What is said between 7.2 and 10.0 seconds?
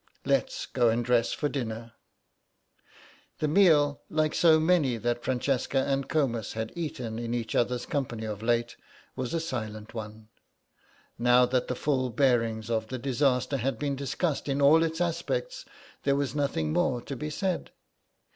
each other's company of late, was a silent